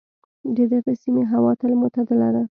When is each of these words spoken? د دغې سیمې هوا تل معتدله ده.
د 0.55 0.57
دغې 0.71 0.93
سیمې 1.03 1.23
هوا 1.31 1.51
تل 1.59 1.71
معتدله 1.81 2.29
ده. 2.35 2.43